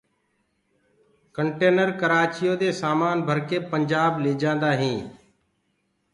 [1.35, 5.05] ڪنٽينر ڪرآچيو دي سآمآن ڀرڪي پنٚجآب ليجآنٚدآ هينٚ